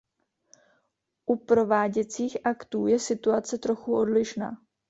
[1.25, 4.51] U prováděcích aktů je situace trochu odlišná.